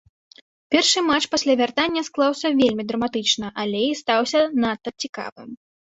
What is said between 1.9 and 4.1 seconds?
склаўся вельмі драматычна, але і